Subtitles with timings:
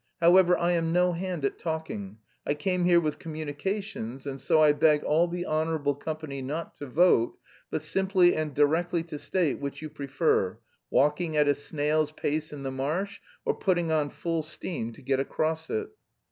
[0.19, 4.71] However, I am no hand at talking; I came here with communications, and so I
[4.73, 7.37] beg all the honourable company not to vote,
[7.69, 10.57] but simply and directly to state which you prefer:
[10.89, 15.19] walking at a snail's pace in the marsh, or putting on full steam to get
[15.19, 15.89] across it?"